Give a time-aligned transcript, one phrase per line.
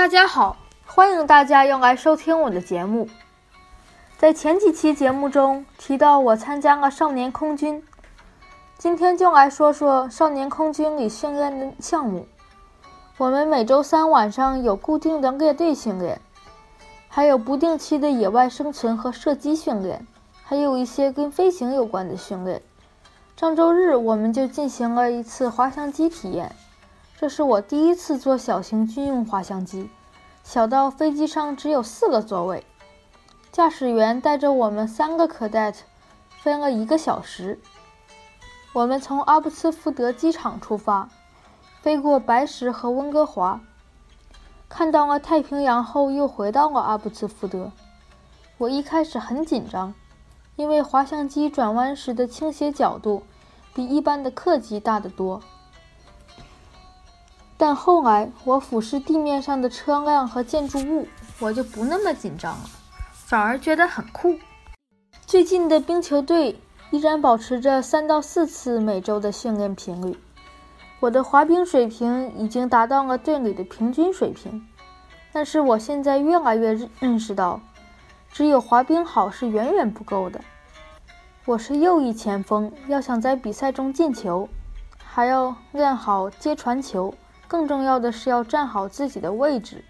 [0.00, 3.06] 大家好，欢迎大家又来收听我的节目。
[4.16, 7.84] 在前几期节目中提到我参加了少年空军，
[8.78, 12.26] 今天就来说说少年空军里训练的项目。
[13.18, 16.18] 我们每周三晚上有固定的列队训练，
[17.06, 20.06] 还有不定期的野外生存和射击训练，
[20.42, 22.62] 还有一些跟飞行有关的训练。
[23.36, 26.50] 上周日我们就进行了一次滑翔机体验。
[27.20, 29.90] 这是我第一次坐小型军用滑翔机，
[30.42, 32.64] 小到飞机上只有四个座位。
[33.52, 35.74] 驾驶员带着我们三个 cadet
[36.30, 37.60] 飞了一个小时。
[38.72, 41.10] 我们从阿布茨福德机场出发，
[41.82, 43.60] 飞过白石和温哥华，
[44.70, 47.70] 看到了太平洋后，又回到了阿布茨福德。
[48.56, 49.92] 我一开始很紧张，
[50.56, 53.24] 因为滑翔机转弯时的倾斜角度
[53.74, 55.42] 比一般的客机大得多。
[57.60, 61.06] 但后来我俯视地面上的车辆和建筑物，
[61.38, 62.70] 我就不那么紧张了，
[63.12, 64.34] 反而觉得很酷。
[65.26, 66.58] 最近的冰球队
[66.90, 70.18] 依然保持着三到四次每周的训练频率。
[71.00, 74.66] 我的滑冰水平已经达到了队里的平均水平，
[75.30, 77.60] 但是我现在越来越认识到，
[78.32, 80.40] 只有滑冰好是远远不够的。
[81.44, 84.48] 我是右翼前锋，要想在比赛中进球，
[84.96, 87.12] 还要练好接传球。
[87.50, 89.84] 更重要的是要站好自己的位置，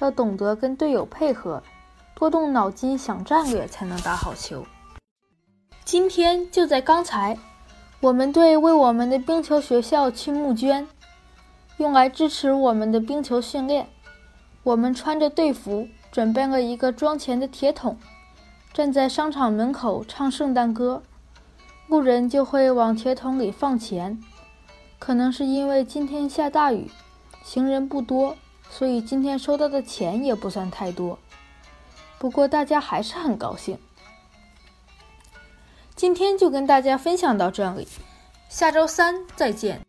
[0.00, 1.62] 要懂得跟队友配合，
[2.16, 4.66] 多动脑筋想战略，才能打好球。
[5.84, 7.38] 今天就在刚才，
[8.00, 10.88] 我们队为我们的冰球学校去募捐，
[11.76, 13.86] 用来支持我们的冰球训练。
[14.64, 17.96] 我们穿着队服，准备了一个装钱的铁桶，
[18.72, 21.04] 站在商场门口唱圣诞歌，
[21.86, 24.20] 路人就会往铁桶里放钱。
[24.98, 26.90] 可能是因为今天下大雨，
[27.44, 28.36] 行人不多，
[28.70, 31.18] 所以今天收到的钱也不算太多。
[32.18, 33.78] 不过大家还是很高兴。
[35.94, 37.86] 今天就跟大家分享到这里，
[38.48, 39.80] 下周三再见。